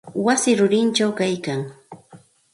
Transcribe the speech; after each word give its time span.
Wasi 0.25 0.49
rurichawmi 0.59 1.15
kaylkan. 1.19 1.61